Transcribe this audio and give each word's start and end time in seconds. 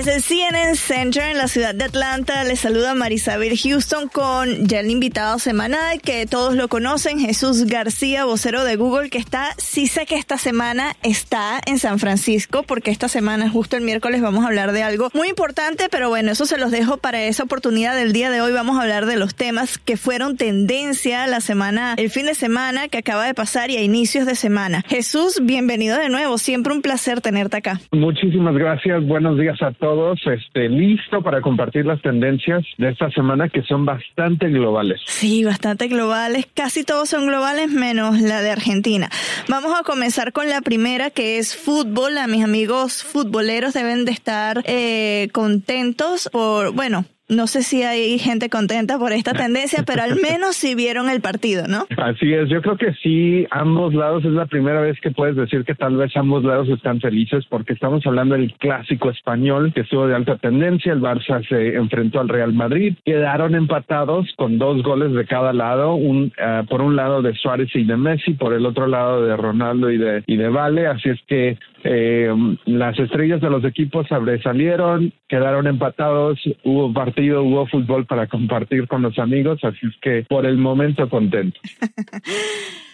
Desde 0.00 0.14
el 0.14 0.22
CNN 0.22 0.76
Center 0.76 1.24
en 1.24 1.36
la 1.36 1.46
ciudad 1.46 1.74
de 1.74 1.84
Atlanta 1.84 2.42
les 2.44 2.60
saluda 2.60 2.94
Marisabel 2.94 3.54
Houston 3.54 4.08
con 4.08 4.66
ya 4.66 4.80
el 4.80 4.90
invitado 4.90 5.38
semanal 5.38 6.00
que 6.00 6.24
todos 6.24 6.56
lo 6.56 6.68
conocen, 6.68 7.18
Jesús 7.18 7.66
García, 7.66 8.24
vocero 8.24 8.64
de 8.64 8.76
Google, 8.76 9.10
que 9.10 9.18
está, 9.18 9.50
sí 9.58 9.86
sé 9.86 10.06
que 10.06 10.14
esta 10.14 10.38
semana 10.38 10.92
está 11.02 11.60
en 11.66 11.78
San 11.78 11.98
Francisco 11.98 12.62
porque 12.66 12.90
esta 12.90 13.08
semana, 13.08 13.50
justo 13.50 13.76
el 13.76 13.82
miércoles, 13.82 14.22
vamos 14.22 14.42
a 14.42 14.46
hablar 14.46 14.72
de 14.72 14.82
algo 14.82 15.10
muy 15.12 15.28
importante, 15.28 15.88
pero 15.90 16.08
bueno, 16.08 16.32
eso 16.32 16.46
se 16.46 16.56
los 16.56 16.70
dejo 16.70 16.96
para 16.96 17.22
esa 17.22 17.42
oportunidad 17.42 17.94
del 17.94 18.14
día 18.14 18.30
de 18.30 18.40
hoy. 18.40 18.52
Vamos 18.52 18.78
a 18.78 18.82
hablar 18.82 19.04
de 19.04 19.18
los 19.18 19.34
temas 19.34 19.76
que 19.76 19.98
fueron 19.98 20.38
tendencia 20.38 21.26
la 21.26 21.40
semana, 21.40 21.92
el 21.98 22.08
fin 22.08 22.24
de 22.24 22.34
semana 22.34 22.88
que 22.88 22.96
acaba 22.96 23.26
de 23.26 23.34
pasar 23.34 23.70
y 23.70 23.76
a 23.76 23.82
inicios 23.82 24.24
de 24.24 24.34
semana. 24.34 24.82
Jesús, 24.88 25.42
bienvenido 25.42 25.98
de 25.98 26.08
nuevo, 26.08 26.38
siempre 26.38 26.72
un 26.72 26.80
placer 26.80 27.20
tenerte 27.20 27.58
acá. 27.58 27.80
Muchísimas 27.92 28.54
gracias, 28.54 29.06
buenos 29.06 29.38
días 29.38 29.60
a 29.60 29.72
todos. 29.72 29.89
Este, 30.24 30.68
listo 30.68 31.20
para 31.20 31.40
compartir 31.40 31.84
las 31.84 32.00
tendencias 32.00 32.62
de 32.78 32.90
esta 32.90 33.10
semana 33.10 33.48
que 33.48 33.62
son 33.62 33.84
bastante 33.84 34.48
globales. 34.48 35.00
Sí, 35.06 35.44
bastante 35.44 35.88
globales. 35.88 36.46
Casi 36.54 36.84
todos 36.84 37.08
son 37.08 37.26
globales 37.26 37.70
menos 37.70 38.20
la 38.20 38.40
de 38.40 38.50
Argentina. 38.50 39.10
Vamos 39.48 39.72
a 39.78 39.82
comenzar 39.82 40.32
con 40.32 40.48
la 40.48 40.60
primera 40.60 41.10
que 41.10 41.38
es 41.38 41.56
fútbol. 41.56 42.18
A 42.18 42.28
mis 42.28 42.44
amigos 42.44 43.02
futboleros 43.02 43.74
deben 43.74 44.04
de 44.04 44.12
estar 44.12 44.62
eh, 44.64 45.28
contentos 45.32 46.28
por, 46.30 46.72
bueno, 46.72 47.04
no 47.30 47.46
sé 47.46 47.62
si 47.62 47.82
hay 47.82 48.18
gente 48.18 48.50
contenta 48.50 48.98
por 48.98 49.12
esta 49.12 49.32
tendencia, 49.44 49.84
pero 49.86 50.02
al 50.02 50.16
menos 50.16 50.56
sí 50.56 50.74
vieron 50.74 51.08
el 51.08 51.20
partido, 51.20 51.66
¿no? 51.68 51.86
Así 51.96 52.32
es, 52.32 52.48
yo 52.48 52.60
creo 52.60 52.76
que 52.76 52.92
sí, 53.02 53.46
ambos 53.50 53.94
lados 53.94 54.24
es 54.24 54.32
la 54.32 54.46
primera 54.46 54.80
vez 54.80 55.00
que 55.00 55.10
puedes 55.10 55.36
decir 55.36 55.64
que 55.64 55.74
tal 55.74 55.96
vez 55.96 56.14
ambos 56.16 56.44
lados 56.44 56.68
están 56.68 57.00
felices 57.00 57.44
porque 57.48 57.72
estamos 57.72 58.06
hablando 58.06 58.34
del 58.34 58.52
clásico 58.54 59.10
español 59.10 59.72
que 59.74 59.82
estuvo 59.82 60.06
de 60.06 60.14
alta 60.14 60.36
tendencia, 60.36 60.92
el 60.92 61.00
Barça 61.00 61.46
se 61.48 61.76
enfrentó 61.76 62.20
al 62.20 62.28
Real 62.28 62.52
Madrid, 62.52 62.96
quedaron 63.04 63.54
empatados 63.54 64.26
con 64.36 64.58
dos 64.58 64.82
goles 64.82 65.12
de 65.12 65.26
cada 65.26 65.52
lado, 65.52 65.94
un 65.94 66.32
uh, 66.38 66.66
por 66.66 66.82
un 66.82 66.96
lado 66.96 67.22
de 67.22 67.34
Suárez 67.34 67.70
y 67.74 67.84
de 67.84 67.96
Messi, 67.96 68.34
por 68.34 68.52
el 68.52 68.66
otro 68.66 68.86
lado 68.86 69.24
de 69.24 69.36
Ronaldo 69.36 69.90
y 69.90 69.98
de 69.98 70.22
y 70.26 70.36
de 70.36 70.48
Vale, 70.48 70.86
así 70.86 71.08
es 71.08 71.20
que 71.26 71.58
eh, 71.84 72.30
las 72.66 72.98
estrellas 72.98 73.40
de 73.40 73.50
los 73.50 73.64
equipos 73.64 74.06
sobresalieron, 74.08 75.12
quedaron 75.28 75.66
empatados, 75.66 76.38
hubo 76.64 76.92
partido, 77.20 77.42
hubo 77.42 77.66
fútbol 77.66 78.06
para 78.06 78.26
compartir 78.26 78.88
con 78.88 79.02
los 79.02 79.18
amigos, 79.18 79.60
así 79.62 79.86
es 79.86 79.94
que 80.00 80.24
por 80.28 80.46
el 80.46 80.56
momento 80.56 81.08
contento. 81.08 81.60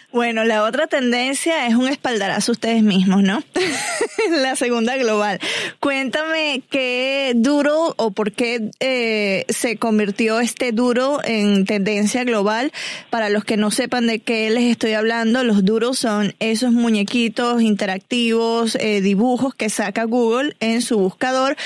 Bueno, 0.09 0.45
la 0.45 0.63
otra 0.63 0.87
tendencia 0.87 1.67
es 1.67 1.75
un 1.75 1.89
espaldarazo 1.89 2.53
ustedes 2.53 2.81
mismos, 2.81 3.23
¿no? 3.23 3.43
la 4.41 4.55
segunda 4.55 4.95
global. 4.95 5.37
Cuéntame 5.81 6.61
qué 6.69 7.33
duro 7.35 7.93
o 7.97 8.11
por 8.11 8.31
qué 8.31 8.71
eh, 8.79 9.45
se 9.49 9.75
convirtió 9.75 10.39
este 10.39 10.71
duro 10.71 11.19
en 11.25 11.65
tendencia 11.65 12.23
global. 12.23 12.71
Para 13.09 13.29
los 13.29 13.43
que 13.43 13.57
no 13.57 13.69
sepan 13.69 14.07
de 14.07 14.19
qué 14.19 14.49
les 14.49 14.63
estoy 14.63 14.93
hablando, 14.93 15.43
los 15.43 15.65
duros 15.65 15.99
son 15.99 16.33
esos 16.39 16.71
muñequitos 16.71 17.61
interactivos, 17.61 18.75
eh, 18.75 19.01
dibujos 19.01 19.55
que 19.55 19.69
saca 19.69 20.05
Google 20.05 20.55
en 20.61 20.81
su 20.81 20.97
buscador 20.97 21.57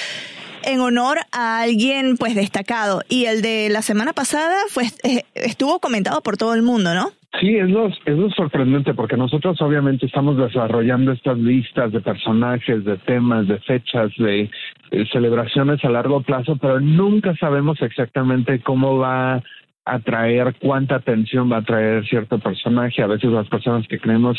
en 0.63 0.79
honor 0.79 1.17
a 1.31 1.61
alguien 1.61 2.17
pues 2.17 2.35
destacado. 2.35 3.01
Y 3.09 3.25
el 3.25 3.41
de 3.41 3.69
la 3.69 3.81
semana 3.81 4.13
pasada 4.13 4.55
fue, 4.69 4.85
eh, 5.03 5.23
estuvo 5.35 5.79
comentado 5.79 6.21
por 6.21 6.37
todo 6.37 6.53
el 6.53 6.61
mundo, 6.61 6.93
¿no? 6.93 7.09
Sí, 7.39 7.55
es 7.55 7.69
lo, 7.69 7.87
es 7.87 8.17
lo 8.17 8.29
sorprendente 8.31 8.93
porque 8.93 9.15
nosotros 9.15 9.61
obviamente 9.61 10.05
estamos 10.05 10.37
desarrollando 10.37 11.13
estas 11.13 11.37
listas 11.37 11.91
de 11.91 12.01
personajes, 12.01 12.83
de 12.83 12.97
temas, 12.97 13.47
de 13.47 13.57
fechas, 13.59 14.11
de, 14.17 14.49
de 14.91 15.05
celebraciones 15.07 15.83
a 15.85 15.89
largo 15.89 16.21
plazo, 16.21 16.57
pero 16.57 16.81
nunca 16.81 17.33
sabemos 17.37 17.81
exactamente 17.81 18.59
cómo 18.59 18.97
va 18.97 19.35
a 19.35 19.43
atraer, 19.85 20.55
cuánta 20.59 20.95
atención 20.95 21.49
va 21.49 21.57
a 21.57 21.63
traer 21.63 22.05
cierto 22.05 22.37
personaje. 22.37 23.01
A 23.01 23.07
veces 23.07 23.31
las 23.31 23.47
personas 23.47 23.87
que 23.87 23.99
creemos 23.99 24.37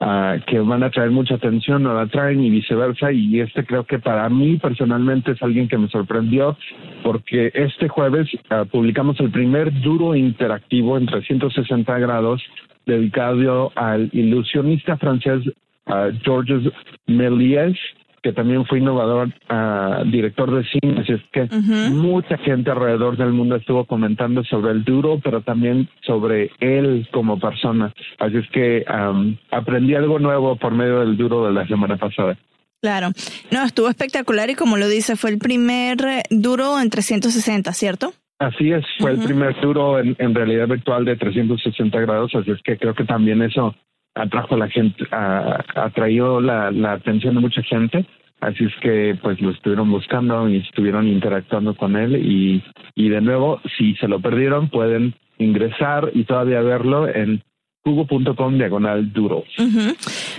uh, 0.00 0.40
que 0.46 0.58
van 0.60 0.82
a 0.82 0.90
traer 0.90 1.10
mucha 1.10 1.34
atención 1.34 1.82
no 1.82 1.94
la 1.94 2.06
traen 2.06 2.42
y 2.42 2.50
viceversa. 2.50 3.12
Y 3.12 3.40
este 3.40 3.64
creo 3.64 3.84
que 3.84 3.98
para 3.98 4.28
mí 4.28 4.56
personalmente 4.56 5.32
es 5.32 5.42
alguien 5.42 5.68
que 5.68 5.78
me 5.78 5.88
sorprendió 5.88 6.56
porque 7.02 7.50
este 7.54 7.88
jueves 7.88 8.28
uh, 8.50 8.66
publicamos 8.66 9.18
el 9.20 9.30
primer 9.30 9.72
duro 9.80 10.14
interactivo 10.14 10.96
en 10.96 11.06
360 11.06 11.98
grados 11.98 12.42
dedicado 12.86 13.72
al 13.76 14.10
ilusionista 14.12 14.96
francés 14.96 15.42
uh, 15.86 16.10
Georges 16.22 16.70
Méliès 17.06 17.76
que 18.24 18.32
también 18.32 18.64
fue 18.64 18.78
innovador, 18.78 19.28
uh, 19.50 20.10
director 20.10 20.50
de 20.50 20.64
cine, 20.64 21.02
así 21.02 21.12
es 21.12 21.20
que 21.30 21.42
uh 21.42 21.60
-huh. 21.60 21.90
mucha 21.90 22.38
gente 22.38 22.70
alrededor 22.70 23.18
del 23.18 23.32
mundo 23.34 23.56
estuvo 23.56 23.84
comentando 23.84 24.42
sobre 24.44 24.72
el 24.72 24.82
duro, 24.82 25.20
pero 25.22 25.42
también 25.42 25.90
sobre 26.06 26.50
él 26.58 27.06
como 27.12 27.38
persona. 27.38 27.92
Así 28.18 28.38
es 28.38 28.48
que 28.48 28.82
um, 28.88 29.36
aprendí 29.50 29.94
algo 29.94 30.18
nuevo 30.18 30.56
por 30.56 30.72
medio 30.72 31.00
del 31.00 31.18
duro 31.18 31.46
de 31.46 31.52
la 31.52 31.66
semana 31.66 31.98
pasada. 31.98 32.38
Claro, 32.80 33.10
no, 33.50 33.62
estuvo 33.62 33.90
espectacular 33.90 34.48
y 34.48 34.54
como 34.54 34.78
lo 34.78 34.88
dice, 34.88 35.16
fue 35.16 35.28
el 35.28 35.38
primer 35.38 35.98
duro 36.30 36.80
en 36.80 36.88
360, 36.88 37.74
¿cierto? 37.74 38.14
Así 38.38 38.72
es, 38.72 38.84
fue 38.98 39.12
uh 39.12 39.16
-huh. 39.16 39.20
el 39.20 39.26
primer 39.26 39.60
duro 39.60 39.98
en, 39.98 40.16
en 40.18 40.34
realidad 40.34 40.66
virtual 40.66 41.04
de 41.04 41.16
360 41.16 42.00
grados, 42.00 42.34
así 42.34 42.50
es 42.52 42.62
que 42.62 42.78
creo 42.78 42.94
que 42.94 43.04
también 43.04 43.42
eso 43.42 43.74
atrajo 44.14 44.54
a 44.54 44.58
la 44.58 44.68
gente, 44.68 45.04
a, 45.10 45.64
atraído 45.74 46.40
la, 46.40 46.70
la 46.70 46.92
atención 46.92 47.34
de 47.34 47.40
mucha 47.40 47.62
gente. 47.62 48.04
Así 48.40 48.64
es 48.64 48.74
que 48.82 49.16
pues 49.22 49.40
lo 49.40 49.50
estuvieron 49.50 49.90
buscando 49.90 50.48
y 50.48 50.58
estuvieron 50.58 51.08
interactuando 51.08 51.74
con 51.74 51.96
él 51.96 52.16
y, 52.16 52.62
y 52.94 53.08
de 53.08 53.20
nuevo, 53.20 53.60
si 53.78 53.94
se 53.96 54.08
lo 54.08 54.20
perdieron, 54.20 54.68
pueden 54.68 55.14
ingresar 55.38 56.10
y 56.14 56.24
todavía 56.24 56.60
verlo 56.60 57.08
en 57.08 57.42
google.com 57.84 58.56
diagonal 58.56 59.12
duro. 59.12 59.44
Uh 59.58 59.62
-huh. 59.62 59.96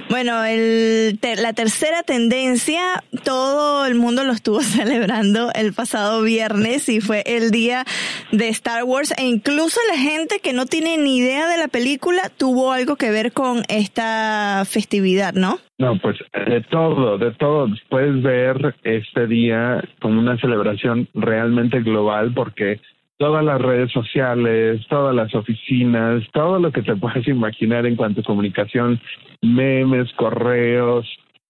Bueno, 0.09 0.43
el, 0.43 1.19
te, 1.19 1.35
la 1.35 1.53
tercera 1.53 2.01
tendencia, 2.03 3.03
todo 3.23 3.85
el 3.85 3.95
mundo 3.95 4.23
lo 4.23 4.33
estuvo 4.33 4.61
celebrando 4.77 5.51
el 5.53 5.73
pasado 5.73 6.23
viernes 6.23 6.89
y 6.89 7.01
fue 7.01 7.23
el 7.25 7.51
día 7.51 7.85
de 8.31 8.49
Star 8.49 8.83
Wars 8.83 9.13
e 9.17 9.25
incluso 9.25 9.79
la 9.91 9.97
gente 9.97 10.39
que 10.39 10.53
no 10.53 10.65
tiene 10.65 10.97
ni 10.97 11.17
idea 11.17 11.47
de 11.47 11.57
la 11.57 11.67
película 11.67 12.31
tuvo 12.35 12.71
algo 12.71 12.95
que 12.95 13.11
ver 13.11 13.31
con 13.31 13.61
esta 13.69 14.63
festividad, 14.65 15.33
¿no? 15.33 15.59
No, 15.77 15.99
pues 15.99 16.17
de 16.47 16.61
todo, 16.61 17.17
de 17.17 17.31
todo. 17.31 17.67
Puedes 17.89 18.23
ver 18.23 18.75
este 18.83 19.27
día 19.27 19.83
como 20.01 20.19
una 20.19 20.37
celebración 20.39 21.07
realmente 21.13 21.81
global 21.81 22.33
porque 22.33 22.79
todas 23.17 23.43
las 23.43 23.61
redes 23.61 23.91
sociales, 23.91 24.85
todas 24.89 25.15
las 25.15 25.33
oficinas, 25.33 26.23
todo 26.33 26.59
lo 26.59 26.71
que 26.71 26.81
te 26.81 26.95
puedes 26.95 27.27
imaginar 27.27 27.85
en 27.85 27.95
cuanto 27.95 28.21
a 28.21 28.23
comunicación, 28.23 28.99
memes, 29.41 30.11
correos, 30.13 31.07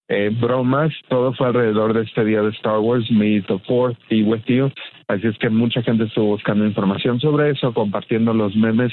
eh, 0.08 0.30
bromas, 0.40 0.92
todo 1.08 1.32
fue 1.32 1.48
alrededor 1.48 1.92
de 1.92 2.02
este 2.04 2.24
día 2.24 2.40
de 2.40 2.50
Star 2.50 2.78
Wars, 2.78 3.10
May 3.10 3.40
the 3.42 3.58
Fourth 3.66 3.98
be 4.08 4.22
with 4.22 4.44
you. 4.46 4.70
Así 5.08 5.26
es 5.26 5.36
que 5.38 5.50
mucha 5.50 5.82
gente 5.82 6.04
estuvo 6.04 6.26
buscando 6.26 6.64
información 6.64 7.18
sobre 7.18 7.50
eso, 7.50 7.74
compartiendo 7.74 8.32
los 8.32 8.54
memes 8.54 8.92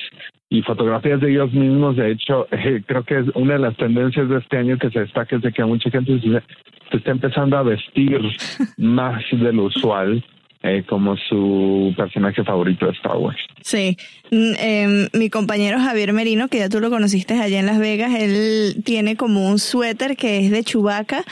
y 0.50 0.64
fotografías 0.64 1.22
de 1.22 1.32
ellos 1.32 1.54
mismos. 1.54 1.98
De 1.98 2.12
hecho, 2.12 2.48
eh, 2.52 2.82
creo 2.88 3.04
que 3.04 3.20
es 3.20 3.28
una 3.36 3.54
de 3.54 3.60
las 3.60 3.78
tendencias 3.78 4.28
de 4.28 4.40
este 4.40 4.58
año 4.58 4.80
que 4.80 4.90
se 4.90 5.02
destaca 5.02 5.36
es 5.36 5.44
de 5.44 5.52
que 5.52 5.64
mucha 5.64 5.92
gente 5.92 6.20
se, 6.20 6.30
se 6.30 6.98
está 6.98 7.12
empezando 7.12 7.58
a 7.58 7.64
vestir 7.64 8.20
más 8.78 9.24
de 9.32 9.54
lo 9.54 9.66
usual 9.66 10.24
eh, 10.64 10.84
como 10.88 11.18
su 11.18 11.94
personaje 11.98 12.42
favorito 12.44 12.86
de 12.86 12.94
Star 12.94 13.18
Wars. 13.18 13.38
Sí, 13.62 13.98
eh, 14.32 15.10
mi 15.12 15.30
compañero 15.30 15.78
Javier 15.78 16.14
Merino, 16.14 16.48
que 16.48 16.60
ya 16.60 16.70
tú 16.70 16.80
lo 16.80 16.90
conociste 16.90 17.34
allá 17.34 17.60
en 17.60 17.66
Las 17.66 17.80
Vegas, 17.80 18.14
él 18.16 18.82
tiene 18.86 19.18
como 19.18 19.46
un 19.48 19.60
suéter 19.60 20.16
que 20.16 20.40
es 20.40 20.52
de 20.52 20.64
Chubaca 20.64 21.26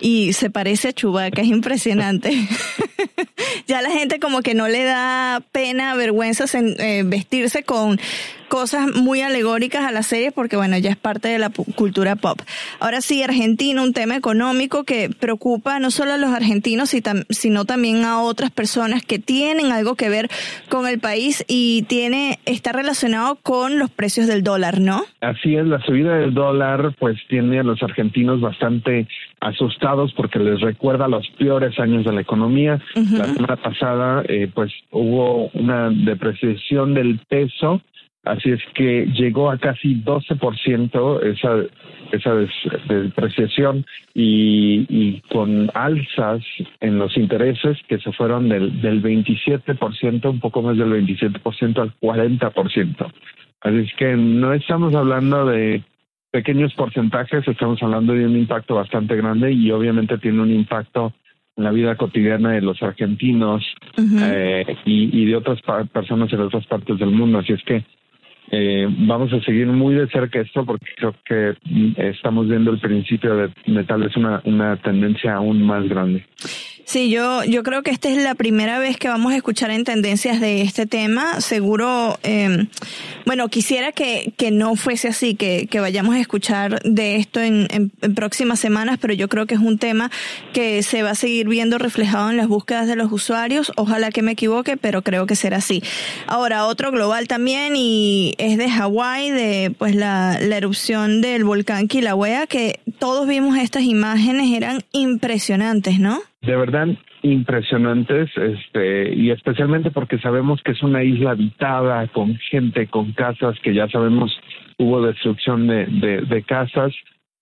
y 0.00 0.32
se 0.32 0.48
parece 0.48 0.88
a 0.88 0.92
Chubaca, 0.94 1.42
es 1.42 1.48
impresionante. 1.48 2.30
ya 3.66 3.82
la 3.82 3.90
gente 3.90 4.18
como 4.20 4.40
que 4.40 4.54
no 4.54 4.68
le 4.68 4.84
da 4.84 5.42
pena, 5.52 5.94
vergüenza 5.94 6.46
en, 6.58 6.74
eh, 6.80 7.02
vestirse 7.04 7.64
con 7.64 8.00
cosas 8.48 8.94
muy 8.94 9.20
alegóricas 9.20 9.84
a 9.84 9.92
las 9.92 10.06
series 10.06 10.32
porque 10.32 10.56
bueno, 10.56 10.76
ya 10.78 10.90
es 10.90 10.96
parte 10.96 11.28
de 11.28 11.38
la 11.38 11.50
cultura 11.50 12.16
pop. 12.16 12.40
Ahora 12.80 13.00
sí, 13.00 13.22
Argentina, 13.22 13.82
un 13.82 13.92
tema 13.92 14.16
económico 14.16 14.84
que 14.84 15.10
preocupa 15.10 15.78
no 15.78 15.90
solo 15.90 16.14
a 16.14 16.16
los 16.16 16.30
argentinos, 16.32 16.94
sino 17.30 17.64
también 17.64 18.04
a 18.04 18.20
otras 18.20 18.50
personas 18.50 19.04
que 19.04 19.18
tienen 19.18 19.72
algo 19.72 19.94
que 19.94 20.08
ver 20.08 20.28
con 20.68 20.86
el 20.86 20.98
país 20.98 21.44
y 21.48 21.82
tiene 21.82 22.38
está 22.44 22.72
relacionado 22.72 23.36
con 23.36 23.78
los 23.78 23.90
precios 23.90 24.26
del 24.26 24.42
dólar, 24.42 24.80
¿no? 24.80 25.02
Así 25.20 25.54
es, 25.56 25.66
la 25.66 25.80
subida 25.80 26.16
del 26.18 26.34
dólar 26.34 26.94
pues 26.98 27.18
tiene 27.28 27.60
a 27.60 27.62
los 27.62 27.82
argentinos 27.82 28.40
bastante 28.40 29.06
asustados 29.40 30.12
porque 30.14 30.38
les 30.38 30.60
recuerda 30.60 31.08
los 31.08 31.28
peores 31.38 31.78
años 31.78 32.04
de 32.04 32.12
la 32.12 32.20
economía. 32.20 32.80
Uh 32.96 33.00
-huh. 33.00 33.18
La 33.18 33.24
semana 33.26 33.56
pasada 33.56 34.22
eh, 34.28 34.50
pues 34.52 34.72
hubo 34.90 35.48
una 35.54 35.90
depreciación 35.90 36.94
del 36.94 37.20
peso 37.28 37.82
Así 38.24 38.50
es 38.50 38.60
que 38.74 39.06
llegó 39.06 39.50
a 39.50 39.58
casi 39.58 39.94
12% 40.02 41.22
esa, 41.22 41.62
esa 42.12 42.34
depreciación 42.88 43.86
y, 44.12 44.86
y, 44.88 45.20
con 45.32 45.70
alzas 45.72 46.42
en 46.80 46.98
los 46.98 47.16
intereses 47.16 47.78
que 47.88 47.98
se 47.98 48.12
fueron 48.12 48.48
del, 48.48 48.82
del 48.82 49.02
27%, 49.02 50.30
un 50.30 50.40
poco 50.40 50.62
más 50.62 50.76
del 50.76 50.90
27% 50.90 51.78
al 51.78 51.94
40%. 52.00 53.12
Así 53.60 53.76
es 53.76 53.94
que 53.94 54.16
no 54.16 54.52
estamos 54.52 54.94
hablando 54.94 55.46
de 55.46 55.82
pequeños 56.30 56.74
porcentajes, 56.74 57.46
estamos 57.46 57.82
hablando 57.82 58.12
de 58.12 58.26
un 58.26 58.36
impacto 58.36 58.74
bastante 58.74 59.16
grande 59.16 59.52
y 59.52 59.70
obviamente 59.70 60.18
tiene 60.18 60.42
un 60.42 60.52
impacto 60.52 61.14
en 61.56 61.64
la 61.64 61.70
vida 61.70 61.96
cotidiana 61.96 62.52
de 62.52 62.62
los 62.62 62.82
argentinos 62.82 63.64
eh, 63.96 64.64
y, 64.84 65.22
y, 65.22 65.24
de 65.26 65.36
otras 65.36 65.60
personas 65.92 66.32
en 66.32 66.40
otras 66.40 66.66
partes 66.66 66.98
del 66.98 67.10
mundo. 67.10 67.38
Así 67.38 67.52
es 67.52 67.62
que 67.64 67.84
eh, 68.50 68.86
vamos 69.06 69.32
a 69.32 69.40
seguir 69.40 69.66
muy 69.66 69.94
de 69.94 70.08
cerca 70.08 70.40
esto 70.40 70.64
porque 70.64 70.86
creo 70.96 71.14
que 71.24 71.54
estamos 71.96 72.48
viendo 72.48 72.70
el 72.70 72.80
principio 72.80 73.36
de, 73.36 73.50
de 73.66 73.84
tal 73.84 74.02
vez 74.02 74.16
una, 74.16 74.40
una 74.44 74.76
tendencia 74.76 75.34
aún 75.34 75.62
más 75.62 75.88
grande. 75.88 76.24
Sí, 76.88 77.10
yo, 77.10 77.44
yo 77.44 77.62
creo 77.64 77.82
que 77.82 77.90
esta 77.90 78.08
es 78.08 78.16
la 78.16 78.34
primera 78.34 78.78
vez 78.78 78.96
que 78.96 79.08
vamos 79.08 79.34
a 79.34 79.36
escuchar 79.36 79.70
en 79.70 79.84
tendencias 79.84 80.40
de 80.40 80.62
este 80.62 80.86
tema. 80.86 81.42
Seguro, 81.42 82.18
eh, 82.22 82.66
bueno, 83.26 83.50
quisiera 83.50 83.92
que, 83.92 84.32
que 84.38 84.50
no 84.50 84.74
fuese 84.74 85.08
así, 85.08 85.34
que, 85.34 85.66
que 85.66 85.80
vayamos 85.80 86.14
a 86.14 86.18
escuchar 86.18 86.80
de 86.84 87.16
esto 87.16 87.40
en, 87.40 87.68
en, 87.70 88.14
próximas 88.14 88.58
semanas, 88.58 88.96
pero 88.98 89.12
yo 89.12 89.28
creo 89.28 89.44
que 89.44 89.52
es 89.54 89.60
un 89.60 89.76
tema 89.76 90.10
que 90.54 90.82
se 90.82 91.02
va 91.02 91.10
a 91.10 91.14
seguir 91.14 91.46
viendo 91.46 91.76
reflejado 91.76 92.30
en 92.30 92.38
las 92.38 92.48
búsquedas 92.48 92.86
de 92.86 92.96
los 92.96 93.12
usuarios. 93.12 93.70
Ojalá 93.76 94.10
que 94.10 94.22
me 94.22 94.32
equivoque, 94.32 94.78
pero 94.78 95.02
creo 95.02 95.26
que 95.26 95.36
será 95.36 95.58
así. 95.58 95.82
Ahora, 96.26 96.64
otro 96.64 96.90
global 96.90 97.28
también 97.28 97.74
y 97.76 98.34
es 98.38 98.56
de 98.56 98.70
Hawái, 98.70 99.30
de 99.30 99.74
pues 99.76 99.94
la, 99.94 100.38
la 100.40 100.56
erupción 100.56 101.20
del 101.20 101.44
volcán 101.44 101.86
Kilauea, 101.86 102.46
que 102.46 102.80
todos 102.98 103.26
vimos 103.26 103.56
estas 103.56 103.82
imágenes, 103.82 104.50
eran 104.52 104.80
impresionantes, 104.92 105.98
¿no? 105.98 106.18
de 106.42 106.56
verdad 106.56 106.88
impresionantes, 107.22 108.30
este, 108.36 109.14
y 109.14 109.30
especialmente 109.30 109.90
porque 109.90 110.18
sabemos 110.18 110.62
que 110.62 110.72
es 110.72 110.82
una 110.82 111.02
isla 111.02 111.32
habitada 111.32 112.06
con 112.08 112.36
gente, 112.50 112.86
con 112.86 113.12
casas, 113.12 113.58
que 113.62 113.74
ya 113.74 113.88
sabemos 113.88 114.30
hubo 114.78 115.02
destrucción 115.02 115.66
de, 115.66 115.86
de, 115.86 116.42
casas, 116.44 116.92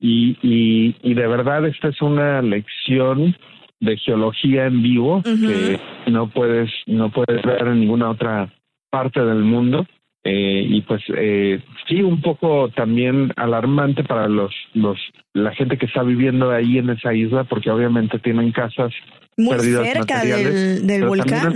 y, 0.00 0.36
y, 0.42 0.96
y, 1.02 1.14
de 1.14 1.26
verdad 1.26 1.66
esta 1.66 1.88
es 1.88 2.00
una 2.00 2.40
lección 2.40 3.36
de 3.80 3.96
geología 3.98 4.66
en 4.66 4.82
vivo 4.82 5.22
que 5.22 5.78
no 6.10 6.28
puedes, 6.28 6.70
no 6.86 7.10
puedes 7.10 7.42
ver 7.44 7.68
en 7.68 7.80
ninguna 7.80 8.10
otra 8.10 8.52
parte 8.90 9.20
del 9.20 9.42
mundo. 9.44 9.86
Eh, 10.28 10.66
y 10.68 10.80
pues 10.80 11.02
eh, 11.16 11.60
sí 11.86 12.02
un 12.02 12.20
poco 12.20 12.68
también 12.70 13.32
alarmante 13.36 14.02
para 14.02 14.26
los 14.26 14.52
los 14.74 14.98
la 15.34 15.54
gente 15.54 15.78
que 15.78 15.86
está 15.86 16.02
viviendo 16.02 16.50
ahí 16.50 16.78
en 16.78 16.90
esa 16.90 17.14
isla 17.14 17.44
porque 17.44 17.70
obviamente 17.70 18.18
tienen 18.18 18.50
casas 18.50 18.92
muy 19.36 19.56
cerca 19.60 20.24
del, 20.24 21.04
volcán. 21.04 21.54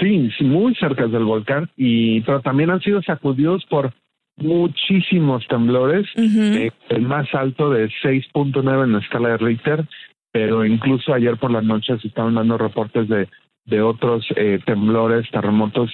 sí, 0.00 0.30
sí 0.38 0.44
muy 0.44 0.74
cerca 0.76 1.08
del 1.08 1.24
volcán 1.24 1.68
y 1.76 2.22
pero 2.22 2.40
también 2.40 2.70
han 2.70 2.80
sido 2.80 3.02
sacudidos 3.02 3.66
por 3.66 3.92
muchísimos 4.38 5.46
temblores 5.48 6.06
eh, 6.16 6.70
el 6.88 7.02
más 7.02 7.28
alto 7.34 7.68
de 7.68 7.90
6.9 8.02 8.84
en 8.84 8.92
la 8.92 9.00
escala 9.00 9.28
de 9.30 9.36
Richter 9.36 9.84
pero 10.32 10.64
incluso 10.64 11.12
ayer 11.12 11.36
por 11.36 11.50
la 11.50 11.60
noche 11.60 11.98
se 11.98 12.08
estaban 12.08 12.36
dando 12.36 12.56
reportes 12.56 13.08
de 13.08 13.28
de 13.66 13.82
otros 13.82 14.26
temblores 14.64 15.30
terremotos 15.30 15.90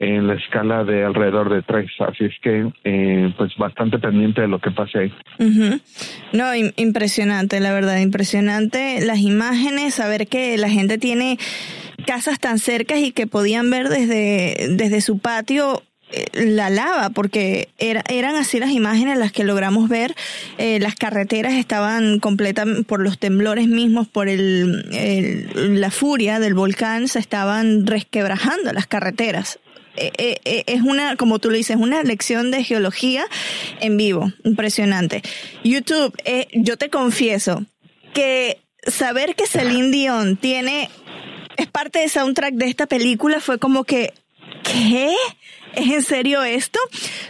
en 0.00 0.28
la 0.28 0.34
escala 0.34 0.84
de 0.84 1.04
alrededor 1.04 1.52
de 1.52 1.62
tres. 1.62 1.90
Así 1.98 2.24
es 2.24 2.34
que, 2.42 2.70
eh, 2.84 3.34
pues, 3.36 3.56
bastante 3.56 3.98
pendiente 3.98 4.42
de 4.42 4.48
lo 4.48 4.60
que 4.60 4.70
pase 4.70 4.98
ahí. 4.98 5.12
No, 6.32 6.54
impresionante, 6.54 7.60
la 7.60 7.72
verdad, 7.72 7.98
impresionante 7.98 9.04
las 9.04 9.18
imágenes, 9.18 9.94
saber 9.94 10.28
que 10.28 10.56
la 10.56 10.70
gente 10.70 10.98
tiene 10.98 11.38
casas 12.06 12.38
tan 12.38 12.58
cercas 12.58 13.00
y 13.00 13.12
que 13.12 13.26
podían 13.26 13.70
ver 13.70 13.88
desde, 13.88 14.68
desde 14.70 15.00
su 15.00 15.18
patio 15.18 15.82
eh, 16.10 16.26
la 16.46 16.70
lava, 16.70 17.10
porque 17.10 17.68
era, 17.76 18.02
eran 18.08 18.36
así 18.36 18.60
las 18.60 18.70
imágenes 18.70 19.18
las 19.18 19.32
que 19.32 19.42
logramos 19.42 19.88
ver. 19.88 20.14
Eh, 20.58 20.78
las 20.78 20.94
carreteras 20.94 21.54
estaban 21.54 22.20
completas 22.20 22.66
por 22.86 23.00
los 23.00 23.18
temblores 23.18 23.66
mismos, 23.66 24.06
por 24.06 24.28
el, 24.28 25.80
la 25.80 25.90
furia 25.90 26.38
del 26.38 26.54
volcán, 26.54 27.08
se 27.08 27.18
estaban 27.18 27.86
resquebrajando 27.86 28.72
las 28.72 28.86
carreteras. 28.86 29.58
Eh, 29.98 30.12
eh, 30.16 30.40
eh, 30.44 30.64
es 30.66 30.82
una, 30.82 31.16
como 31.16 31.38
tú 31.38 31.50
lo 31.50 31.56
dices, 31.56 31.76
una 31.76 32.02
lección 32.02 32.50
de 32.50 32.62
geología 32.62 33.26
en 33.80 33.96
vivo. 33.96 34.32
Impresionante. 34.44 35.22
YouTube, 35.64 36.16
yo 36.52 36.76
te 36.76 36.88
confieso 36.88 37.64
que 38.14 38.60
saber 38.86 39.34
que 39.34 39.46
Celine 39.46 39.90
Dion 39.90 40.36
tiene, 40.36 40.88
es 41.56 41.66
parte 41.66 41.98
de 41.98 42.08
soundtrack 42.08 42.54
de 42.54 42.66
esta 42.66 42.86
película 42.86 43.40
fue 43.40 43.58
como 43.58 43.84
que, 43.84 44.12
¿qué? 44.62 45.14
¿Es 45.78 45.88
en 45.92 46.02
serio 46.02 46.42
esto? 46.42 46.80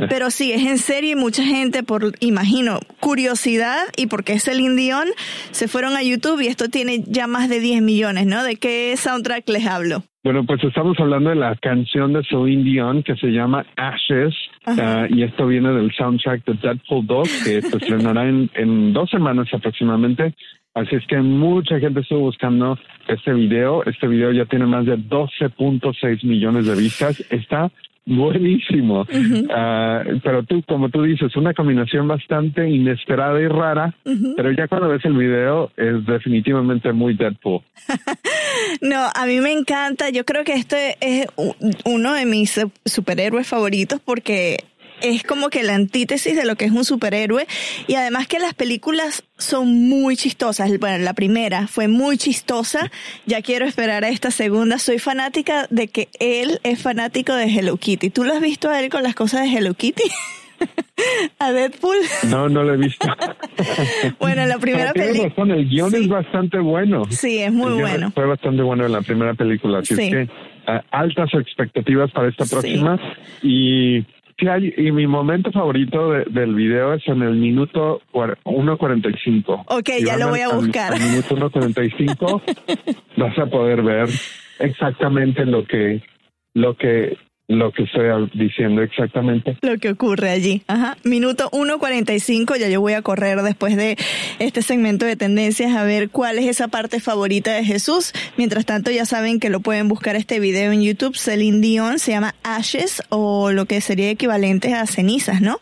Pero 0.08 0.30
sí, 0.30 0.52
es 0.52 0.66
en 0.66 0.78
serio 0.78 1.12
y 1.12 1.16
mucha 1.16 1.44
gente, 1.44 1.82
por, 1.82 2.12
imagino, 2.20 2.80
curiosidad 2.98 3.76
y 3.94 4.06
porque 4.06 4.32
es 4.32 4.48
el 4.48 4.58
Dion, 4.74 5.06
se 5.50 5.68
fueron 5.68 5.96
a 5.96 6.02
YouTube 6.02 6.40
y 6.40 6.46
esto 6.46 6.70
tiene 6.70 7.04
ya 7.06 7.26
más 7.26 7.50
de 7.50 7.60
10 7.60 7.82
millones, 7.82 8.26
¿no? 8.26 8.42
¿De 8.42 8.56
qué 8.56 8.94
soundtrack 8.96 9.46
les 9.50 9.66
hablo? 9.66 10.02
Bueno, 10.24 10.44
pues 10.46 10.64
estamos 10.64 10.98
hablando 10.98 11.28
de 11.28 11.36
la 11.36 11.56
canción 11.56 12.14
de 12.14 12.24
Celine 12.24 12.64
Dion 12.64 13.02
que 13.02 13.16
se 13.16 13.28
llama 13.28 13.66
Ashes 13.76 14.34
uh, 14.66 15.14
y 15.14 15.24
esto 15.24 15.46
viene 15.46 15.70
del 15.70 15.92
soundtrack 15.92 16.46
de 16.46 16.54
Deadpool 16.54 17.06
2 17.06 17.28
que 17.44 17.60
se 17.60 17.76
estrenará 17.76 18.26
en, 18.26 18.50
en 18.54 18.94
dos 18.94 19.10
semanas 19.10 19.48
aproximadamente. 19.52 20.34
Así 20.72 20.96
es 20.96 21.06
que 21.06 21.18
mucha 21.18 21.78
gente 21.78 22.00
estuvo 22.00 22.20
buscando 22.20 22.78
este 23.08 23.34
video. 23.34 23.84
Este 23.84 24.06
video 24.06 24.32
ya 24.32 24.46
tiene 24.46 24.64
más 24.64 24.86
de 24.86 24.96
12.6 24.96 26.24
millones 26.24 26.66
de 26.66 26.76
vistas. 26.76 27.22
Está 27.30 27.70
buenísimo. 28.08 29.06
Ah, 29.50 30.02
pero 30.22 30.42
tú, 30.44 30.62
como 30.66 30.88
tú 30.88 31.02
dices, 31.02 31.34
una 31.36 31.54
combinación 31.54 32.08
bastante 32.08 32.68
inesperada 32.68 33.40
y 33.40 33.48
rara, 33.48 33.94
pero 34.36 34.52
ya 34.52 34.66
cuando 34.68 34.88
ves 34.88 35.04
el 35.04 35.16
video 35.16 35.70
es 35.76 36.04
definitivamente 36.06 36.92
muy 36.92 37.14
Deadpool. 37.14 37.62
no, 38.80 39.06
a 39.14 39.26
mí 39.26 39.40
me 39.40 39.52
encanta. 39.52 40.10
Yo 40.10 40.24
creo 40.24 40.44
que 40.44 40.54
este 40.54 40.96
es 41.00 41.26
uno 41.84 42.14
de 42.14 42.26
mis 42.26 42.60
superhéroes 42.84 43.46
favoritos 43.46 44.00
porque 44.00 44.64
es 45.00 45.22
como 45.22 45.50
que 45.50 45.62
la 45.62 45.74
antítesis 45.74 46.36
de 46.36 46.44
lo 46.44 46.56
que 46.56 46.64
es 46.64 46.72
un 46.72 46.84
superhéroe 46.84 47.46
y 47.86 47.94
además 47.94 48.26
que 48.26 48.38
las 48.38 48.54
películas 48.54 49.24
son 49.36 49.88
muy 49.88 50.16
chistosas. 50.16 50.70
Bueno, 50.78 50.98
la 51.04 51.14
primera 51.14 51.66
fue 51.66 51.88
muy 51.88 52.18
chistosa, 52.18 52.90
ya 53.26 53.42
quiero 53.42 53.66
esperar 53.66 54.04
a 54.04 54.08
esta 54.08 54.30
segunda. 54.30 54.78
Soy 54.78 54.98
fanática 54.98 55.66
de 55.70 55.88
que 55.88 56.08
él 56.18 56.60
es 56.62 56.80
fanático 56.80 57.34
de 57.34 57.44
Hello 57.44 57.76
Kitty. 57.76 58.10
¿Tú 58.10 58.24
lo 58.24 58.34
has 58.34 58.40
visto 58.40 58.70
a 58.70 58.80
él 58.80 58.90
con 58.90 59.02
las 59.02 59.14
cosas 59.14 59.42
de 59.42 59.56
Hello 59.56 59.74
Kitty? 59.74 60.02
a 61.38 61.52
Deadpool. 61.52 61.96
No, 62.28 62.48
no 62.48 62.62
lo 62.62 62.74
he 62.74 62.76
visto. 62.76 63.06
bueno, 64.18 64.46
la 64.46 64.58
primera 64.58 64.92
película. 64.92 65.54
el 65.54 65.68
guion 65.68 65.94
es 65.94 66.08
bastante 66.08 66.58
bueno. 66.58 67.04
Sí, 67.10 67.38
es 67.38 67.52
muy 67.52 67.72
bueno. 67.72 68.10
Fue 68.12 68.26
bastante 68.26 68.62
bueno 68.62 68.86
en 68.86 68.92
la 68.92 69.02
primera 69.02 69.34
película, 69.34 69.78
así 69.78 69.94
es 69.94 70.00
que 70.00 70.28
ah, 70.66 70.82
altas 70.90 71.30
expectativas 71.34 72.10
para 72.12 72.28
esta 72.28 72.44
próxima 72.44 72.98
y 73.42 74.04
y 74.40 74.92
mi 74.92 75.06
momento 75.06 75.50
favorito 75.50 76.10
del 76.10 76.54
video 76.54 76.94
es 76.94 77.06
en 77.08 77.22
el 77.22 77.34
minuto 77.34 78.00
1.45. 78.12 79.64
Ok, 79.66 79.90
ya 80.04 80.16
lo 80.16 80.28
voy 80.28 80.40
a 80.40 80.50
buscar. 80.50 80.94
En 80.94 81.02
el 81.02 81.08
minuto 81.10 81.36
1.45 81.36 82.42
vas 83.16 83.38
a 83.38 83.46
poder 83.46 83.82
ver 83.82 84.08
exactamente 84.60 85.44
lo 85.44 85.64
que 85.64 86.02
lo 86.54 86.76
que 86.76 87.16
lo 87.48 87.72
que 87.72 87.84
estoy 87.84 88.30
diciendo 88.34 88.82
exactamente. 88.82 89.56
Lo 89.62 89.78
que 89.78 89.88
ocurre 89.90 90.28
allí. 90.28 90.62
Ajá. 90.66 90.98
Minuto 91.02 91.50
1.45, 91.50 92.58
ya 92.58 92.68
yo 92.68 92.82
voy 92.82 92.92
a 92.92 93.00
correr 93.00 93.40
después 93.42 93.74
de 93.74 93.96
este 94.38 94.60
segmento 94.60 95.06
de 95.06 95.16
tendencias 95.16 95.74
a 95.74 95.82
ver 95.84 96.10
cuál 96.10 96.38
es 96.38 96.46
esa 96.46 96.68
parte 96.68 97.00
favorita 97.00 97.54
de 97.54 97.64
Jesús. 97.64 98.12
Mientras 98.36 98.66
tanto, 98.66 98.90
ya 98.90 99.06
saben 99.06 99.40
que 99.40 99.48
lo 99.48 99.60
pueden 99.60 99.88
buscar 99.88 100.14
este 100.14 100.40
video 100.40 100.72
en 100.72 100.82
YouTube. 100.82 101.16
Celine 101.16 101.60
Dion 101.60 101.98
se 101.98 102.10
llama 102.10 102.34
Ashes 102.42 103.02
o 103.08 103.50
lo 103.50 103.64
que 103.64 103.80
sería 103.80 104.10
equivalente 104.10 104.74
a 104.74 104.86
cenizas, 104.86 105.40
¿no? 105.40 105.58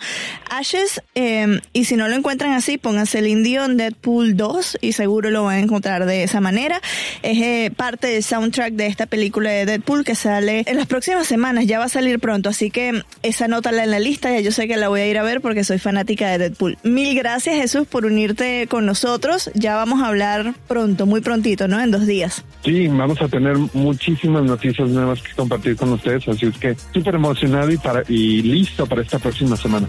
Ashes, 0.50 1.00
eh, 1.14 1.60
y 1.72 1.84
si 1.84 1.94
no 1.94 2.08
lo 2.08 2.16
encuentran 2.16 2.50
así, 2.50 2.78
pongan 2.78 3.06
Celine 3.06 3.44
Dion 3.44 3.76
Deadpool 3.76 4.36
2 4.36 4.78
y 4.80 4.92
seguro 4.92 5.30
lo 5.30 5.44
van 5.44 5.56
a 5.56 5.60
encontrar 5.60 6.04
de 6.04 6.24
esa 6.24 6.40
manera. 6.40 6.80
Es 7.22 7.38
eh, 7.40 7.70
parte 7.74 8.08
del 8.08 8.24
soundtrack 8.24 8.72
de 8.72 8.86
esta 8.86 9.06
película 9.06 9.50
de 9.50 9.66
Deadpool 9.66 10.04
que 10.04 10.16
sale 10.16 10.64
en 10.66 10.76
las 10.76 10.86
próximas 10.86 11.28
semanas 11.28 11.66
ya 11.66 11.75
va 11.78 11.84
a 11.84 11.88
salir 11.88 12.18
pronto, 12.18 12.48
así 12.48 12.70
que 12.70 13.02
esa 13.22 13.48
nota 13.48 13.70
en 13.70 13.90
la 13.90 13.98
lista, 13.98 14.30
ya 14.30 14.40
yo 14.40 14.52
sé 14.52 14.68
que 14.68 14.76
la 14.76 14.88
voy 14.88 15.00
a 15.00 15.06
ir 15.06 15.18
a 15.18 15.22
ver 15.22 15.40
porque 15.40 15.64
soy 15.64 15.78
fanática 15.78 16.28
de 16.30 16.38
Deadpool. 16.38 16.78
Mil 16.82 17.16
gracias 17.16 17.56
Jesús 17.56 17.86
por 17.86 18.06
unirte 18.06 18.66
con 18.68 18.86
nosotros, 18.86 19.50
ya 19.54 19.76
vamos 19.76 20.02
a 20.02 20.08
hablar 20.08 20.54
pronto, 20.68 21.06
muy 21.06 21.20
prontito, 21.20 21.68
¿no? 21.68 21.80
En 21.80 21.90
dos 21.90 22.06
días. 22.06 22.44
Sí, 22.64 22.88
vamos 22.88 23.20
a 23.20 23.28
tener 23.28 23.56
muchísimas 23.74 24.44
noticias 24.44 24.88
nuevas 24.88 25.22
que 25.22 25.32
compartir 25.34 25.76
con 25.76 25.92
ustedes, 25.92 26.26
así 26.28 26.46
es 26.46 26.58
que 26.58 26.76
súper 26.92 27.14
emocionado 27.16 27.70
y, 27.70 27.78
para, 27.78 28.02
y 28.08 28.42
listo 28.42 28.86
para 28.86 29.02
esta 29.02 29.18
próxima 29.18 29.56
semana. 29.56 29.86